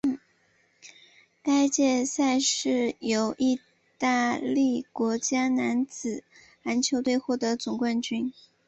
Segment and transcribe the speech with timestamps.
[1.43, 3.59] 该届赛事由义
[3.99, 6.23] 大利国家男子
[6.63, 8.33] 篮球队获得总冠军。